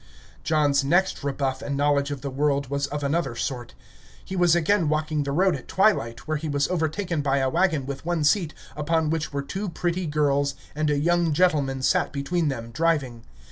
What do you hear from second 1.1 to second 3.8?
rebuff and knowledge of the world was of another sort.